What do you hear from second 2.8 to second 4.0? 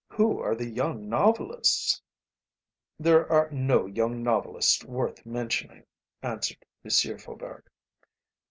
"There are no